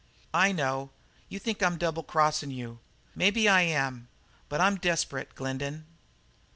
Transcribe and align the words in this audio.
"I 0.33 0.51
know. 0.51 0.89
You 1.29 1.37
think 1.37 1.61
I'm 1.61 1.77
double 1.77 2.01
crossin' 2.01 2.49
you. 2.49 2.79
Maybe 3.13 3.47
I 3.47 3.61
am, 3.61 4.07
but 4.49 4.59
I'm 4.59 4.77
desperate, 4.77 5.35
Glendin." 5.35 5.85